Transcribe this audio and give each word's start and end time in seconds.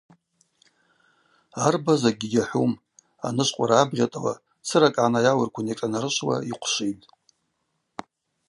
Арба 1.65 1.93
закӏгьи 2.01 2.29
гьахӏвум, 2.31 2.73
анышвкъвара 3.27 3.75
абгъьатӏауа, 3.79 4.33
цыракӏ 4.67 4.95
гӏанайауырквын 4.95 5.67
йашӏанарышвуа 5.69 6.35
йхъвшвитӏ. 6.51 7.05